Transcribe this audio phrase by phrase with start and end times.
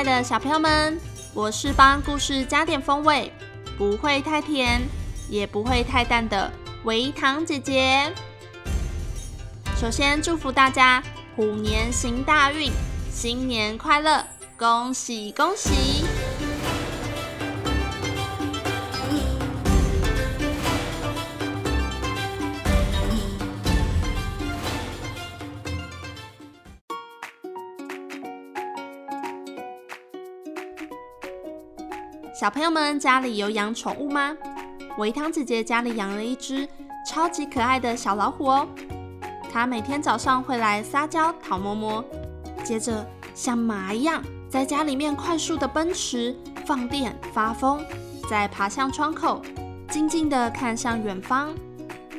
[0.00, 0.98] 爱的小朋友们，
[1.34, 3.30] 我是帮故事加点风味，
[3.76, 4.80] 不会太甜，
[5.28, 6.50] 也不会太淡的
[6.84, 8.10] 维糖姐姐。
[9.78, 11.02] 首先祝福大家
[11.36, 12.72] 虎年行大运，
[13.12, 14.24] 新年快乐，
[14.56, 15.99] 恭喜恭喜！
[32.40, 34.34] 小朋友们家里有养宠物吗？
[34.96, 36.66] 维汤姐姐家里养了一只
[37.06, 38.66] 超级可爱的小老虎哦。
[39.52, 42.02] 它每天早上会来撒娇讨摸摸，
[42.64, 47.84] 接着像马一样在家里面快速的奔驰、放电、发疯，
[48.26, 49.42] 再爬向窗口，
[49.90, 51.50] 静静的看向远方，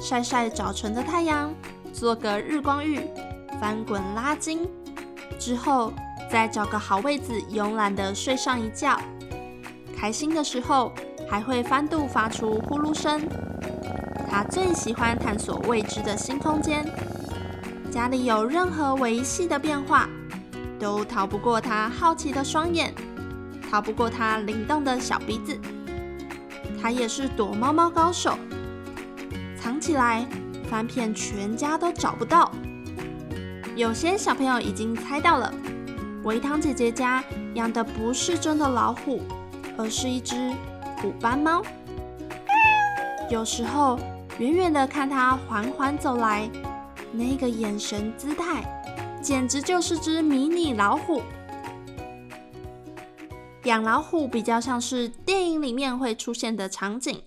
[0.00, 1.52] 晒晒早晨的太阳，
[1.92, 3.00] 做个日光浴，
[3.60, 4.60] 翻滚拉筋，
[5.40, 5.92] 之后
[6.30, 8.96] 再找个好位子，慵懒的睡上一觉。
[10.04, 10.92] 开心的时候，
[11.30, 13.26] 还会翻肚发出呼噜声。
[14.28, 16.84] 他最喜欢探索未知的新空间。
[17.90, 20.06] 家里有任何微细的变化，
[20.78, 22.92] 都逃不过他好奇的双眼，
[23.70, 25.58] 逃不过他灵动的小鼻子。
[26.78, 28.36] 他也是躲猫猫高手，
[29.58, 30.26] 藏起来，
[30.68, 32.52] 翻遍全家都找不到。
[33.74, 35.50] 有些小朋友已经猜到了，
[36.24, 39.22] 维糖姐姐家养的不是真的老虎。
[39.76, 40.52] 而是一只
[40.98, 41.62] 虎斑猫。
[43.30, 43.98] 有时候，
[44.38, 46.48] 远远的看它缓缓走来，
[47.12, 48.62] 那个眼神姿态，
[49.22, 51.22] 简直就是只迷你老虎。
[53.64, 57.22] 养老虎比较像是电影里面会出现的场景，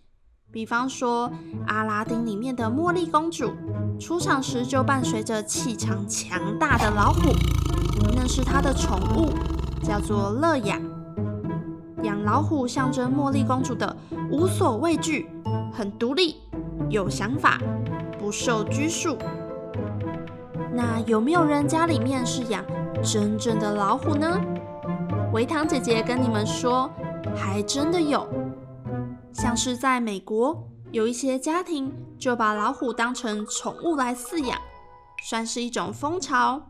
[0.51, 1.29] 比方说
[1.65, 3.51] 《阿拉丁》里面的茉莉公主
[3.99, 7.33] 出场时就伴随着气场强大的老虎，
[8.15, 9.33] 那是她的宠物，
[9.83, 10.79] 叫做乐雅。
[12.07, 13.93] 养老虎象征茉莉公主的
[14.31, 15.29] 无所畏惧，
[15.73, 16.37] 很独立，
[16.89, 17.59] 有想法，
[18.17, 19.17] 不受拘束。
[20.73, 22.63] 那有没有人家里面是养
[23.03, 24.39] 真正的老虎呢？
[25.33, 26.89] 维糖姐姐跟你们说，
[27.35, 28.25] 还真的有。
[29.33, 34.57] 像是在美国，有一些家庭就把老虎当成宠物来饲养，
[35.25, 36.61] 算是一种风潮。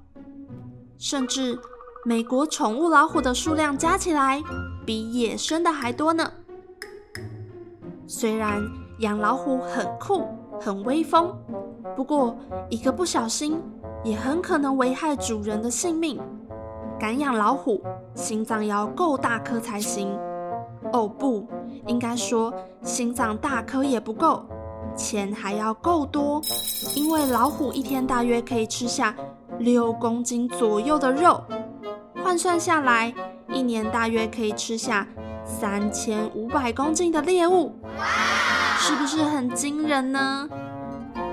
[0.98, 1.59] 甚至
[2.06, 4.41] 美国宠物老虎的数量加起来，
[4.85, 6.31] 比野生的还多呢。
[8.06, 8.62] 虽然
[9.00, 10.25] 养老虎很酷、
[10.59, 11.36] 很威风，
[11.96, 12.38] 不过
[12.69, 13.62] 一个不小心
[14.03, 16.19] 也很可能危害主人的性命。
[17.00, 17.84] 敢养老虎，
[18.16, 20.18] 心脏要够大颗才行。
[20.94, 21.46] 哦，不，
[21.86, 24.46] 应该说心脏大颗也不够，
[24.96, 26.41] 钱还要够多，
[26.96, 29.13] 因为老虎一天大约可以吃下
[29.59, 31.44] 六公斤左右的肉，
[32.23, 33.13] 换算下来，
[33.51, 35.07] 一年大约可以吃下
[35.45, 37.75] 三千五百公斤的猎物，
[38.78, 40.47] 是不是很惊人呢？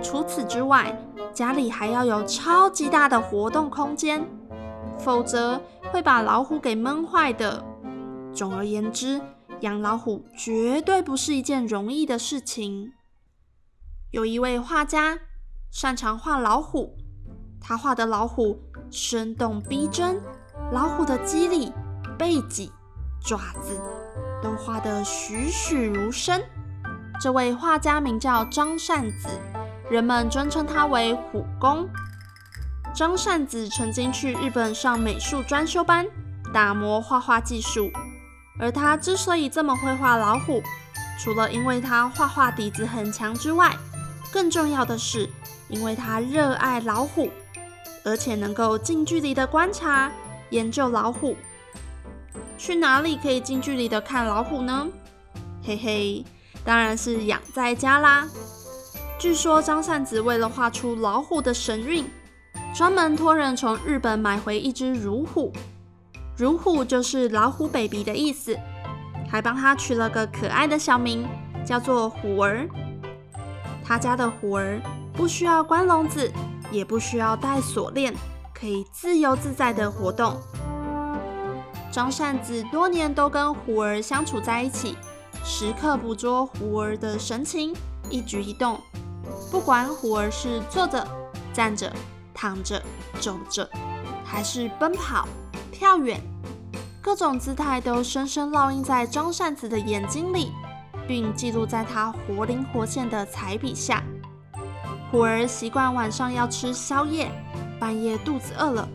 [0.02, 0.96] 除此之外，
[1.32, 4.24] 家里还要有超级大的活动空间，
[4.98, 5.60] 否则
[5.92, 7.64] 会把老虎给闷坏的。
[8.32, 9.20] 总而言之，
[9.60, 12.92] 养老虎绝对不是一件容易的事情。
[14.10, 15.18] 有一位画家
[15.70, 16.96] 擅长画老虎，
[17.66, 18.60] 他画的老虎
[18.90, 20.20] 生动逼真，
[20.70, 21.72] 老虎的肌理。
[22.16, 22.70] 背脊、
[23.20, 23.80] 爪子
[24.40, 26.40] 都画得栩栩如生。
[27.20, 29.28] 这位画家名叫张善子，
[29.90, 31.88] 人们尊称他为虎公。
[32.94, 36.06] 张善子曾经去日本上美术专修班，
[36.52, 37.90] 打磨画画技术。
[38.60, 40.62] 而他之所以这么会画老虎，
[41.18, 43.76] 除了因为他画画底子很强之外，
[44.30, 45.28] 更重要的是
[45.68, 47.28] 因为他热爱老虎，
[48.04, 50.12] 而且能够近距离的观察、
[50.50, 51.36] 研究老虎。
[52.56, 54.86] 去哪里可以近距离的看老虎呢？
[55.62, 56.24] 嘿嘿，
[56.64, 58.28] 当然是养在家啦。
[59.18, 62.04] 据说张善子为了画出老虎的神韵，
[62.74, 65.50] 专门托人从日本买回一只乳虎，
[66.36, 68.56] 乳虎就是老虎 baby 的意思，
[69.30, 71.26] 还帮他取了个可爱的小名，
[71.64, 72.68] 叫做虎儿。
[73.82, 74.80] 他家的虎儿
[75.12, 76.30] 不需要关笼子，
[76.74, 78.12] 也不需要带锁链，
[78.52, 80.36] 可以自由自在的活动。
[81.92, 84.96] 张扇子多年都跟虎儿相处在一起，
[85.44, 87.72] 时刻捕捉虎儿的神情、
[88.10, 88.80] 一举一动。
[89.50, 91.06] 不管虎儿是坐着、
[91.52, 91.92] 站着、
[92.34, 92.82] 躺着、
[93.20, 93.68] 走着，
[94.24, 95.28] 还是奔跑、
[95.70, 96.20] 跳远，
[97.00, 100.50] 各种姿态都深深烙印在张扇子的眼睛里，
[101.06, 104.02] 并记录在他活灵活现的彩笔下。
[105.14, 107.30] 虎儿习惯晚上要吃宵夜，
[107.78, 108.88] 半夜肚子饿了，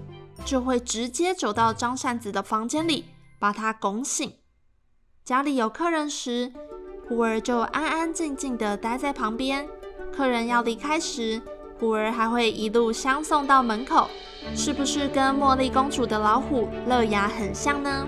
[0.44, 3.06] 就会直接走到张扇子的房间里，
[3.40, 4.34] 把他拱醒。
[5.24, 6.52] 家里有客人时，
[7.08, 9.66] 虎儿就安安静静地待在旁边。
[10.12, 11.42] 客人要离开时，
[11.80, 14.10] 虎儿还会一路相送到门口，
[14.54, 18.06] 是不是跟茉莉公主的老虎乐牙很像呢？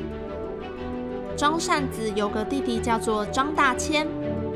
[1.37, 4.05] 张扇子有个弟弟叫做张大千，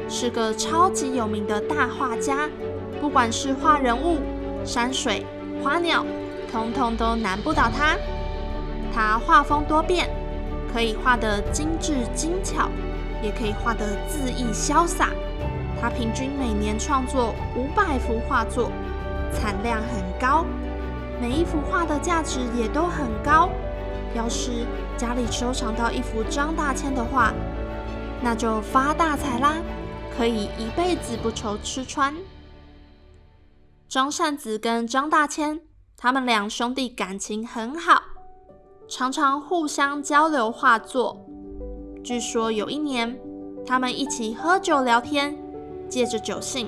[0.10, 2.50] 是个超级有名的大画家，
[3.06, 4.18] 不管是画人物、
[4.66, 5.24] 山水、
[5.64, 6.04] 花鸟，
[6.52, 7.96] 通通都难不倒他。
[8.92, 10.10] 他画风多变，
[10.74, 12.68] 可以画得精致精巧，
[13.22, 15.10] 也可以画得恣意潇洒。
[15.80, 18.72] 他平均每年创作五百幅画作，
[19.32, 20.44] 产量很高，
[21.22, 23.50] 每一幅画的价值也都很高。
[24.16, 24.66] 要是
[24.98, 27.32] 家里收藏到一幅张大千的画，
[28.20, 29.54] 那就发大财啦，
[30.18, 32.12] 可以一辈子不愁吃穿。
[33.88, 35.62] 张善子跟张大千，
[35.96, 38.02] 他们两兄弟感情很好，
[38.88, 41.26] 常常互相交流画作。
[42.04, 43.18] 据说有一年，
[43.66, 45.38] 他们一起喝酒聊天。
[45.88, 46.68] 借着酒兴，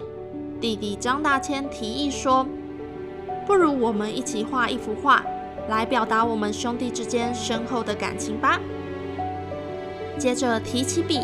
[0.61, 2.45] 弟弟张大千提议说
[3.47, 5.25] ：“不如我们一起画一幅画，
[5.67, 8.59] 来表达我们兄弟之间深厚的感情吧。”
[10.19, 11.21] 接着提起笔，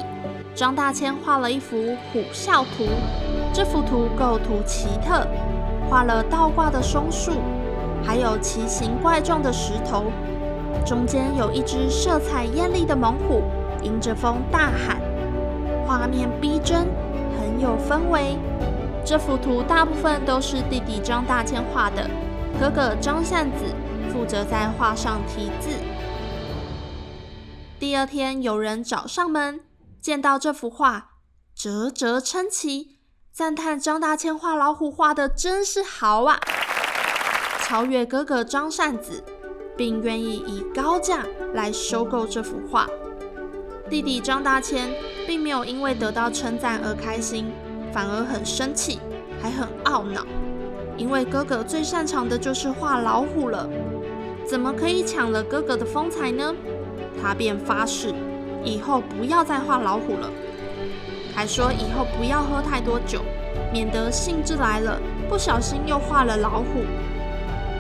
[0.56, 2.84] 张大千画了一幅虎啸图。
[3.54, 5.28] 这幅图构图奇特，
[5.94, 7.34] 画了倒挂的松树，
[8.04, 10.06] 还有奇形怪状的石头，
[10.84, 13.44] 中间有一只色彩艳丽的猛虎，
[13.84, 15.00] 迎着风大喊，
[15.86, 16.88] 画面逼真。
[17.38, 18.40] 很有氛围。
[19.06, 22.10] 这幅图大部分都是弟弟张大千画的，
[22.60, 23.64] 哥哥张善子
[24.12, 25.70] 负责在画上题字。
[27.78, 29.60] 第二天，有人找上门，
[30.02, 31.12] 见到这幅画，
[31.54, 32.98] 啧啧称奇，
[33.36, 36.40] 赞叹张大千画老虎画得真是好啊，
[37.64, 39.24] 超越哥哥张善子，
[39.76, 41.26] 并愿意以高价
[41.56, 42.88] 来收购这幅画。
[43.90, 44.94] 弟弟张大千
[45.26, 47.52] 并没有因为得到称赞而开心，
[47.92, 49.00] 反而很生气，
[49.42, 50.24] 还很懊恼，
[50.96, 53.68] 因为哥哥最擅长的就是画老虎了，
[54.48, 56.54] 怎么可以抢了哥哥的风采呢？
[57.20, 58.14] 他便发誓
[58.64, 60.30] 以后不要再画老虎了，
[61.36, 63.22] 还说以后不要喝太多酒，
[63.72, 66.84] 免得兴致来了不小心又画了老虎。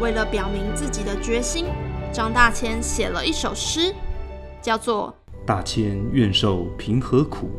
[0.01, 1.67] 为了表明自己的决心，
[2.11, 3.93] 张大千写了一首诗，
[4.61, 5.13] 叫做。
[5.45, 7.49] 大千愿受平和苦，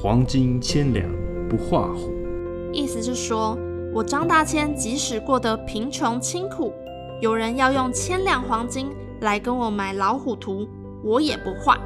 [0.00, 1.08] 黄金千两
[1.48, 2.12] 不画虎。
[2.72, 3.58] 意思是说，
[3.92, 6.72] 我张大千即使过得贫穷清苦，
[7.20, 8.90] 有人要用千两黄金
[9.20, 10.66] 来跟我买老虎图，
[11.02, 11.78] 我也不画。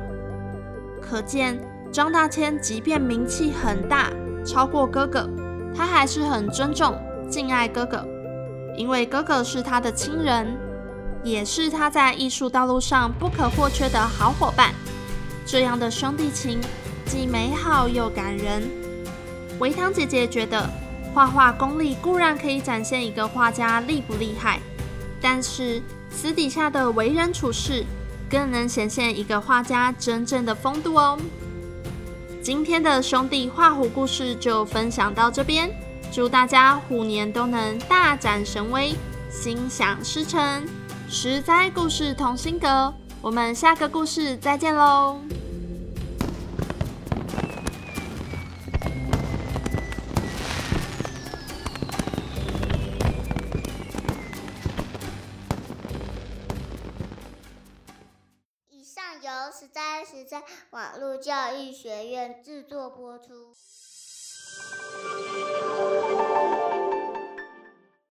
[1.00, 1.58] 可见
[1.92, 4.10] 张大千即便名气很大，
[4.44, 5.28] 超过哥哥，
[5.76, 6.96] 他还是很尊重、
[7.28, 8.06] 敬爱哥哥，
[8.76, 10.56] 因为哥哥是他的亲人，
[11.24, 14.72] 也是他在艺术道路上不可或缺的好伙伴。
[15.44, 16.60] 这样的兄弟情
[17.06, 18.62] 既美好又感人。
[19.58, 20.70] 维唐姐姐觉得，
[21.12, 24.60] 画画功力固然可以展现一个画家厉不厉害，
[25.20, 27.84] 但是私底下的为人处事
[28.30, 31.18] 更能显现一个画家真正的风度哦。
[32.42, 35.70] 今天的兄弟画虎故事就分享到这边，
[36.10, 38.94] 祝大家虎年都能大展神威，
[39.30, 40.66] 心想事成。
[41.06, 45.18] 实在故事同心阁，我们下个故事再见喽。
[60.24, 63.54] 在网络教育学院制作播出。